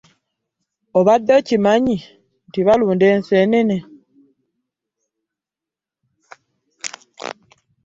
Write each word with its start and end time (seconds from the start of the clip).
Obadde 0.99 1.31
okimanyi 1.39 1.95
nti 2.47 2.59
balunda 2.67 3.05
ensenene? 3.15 3.77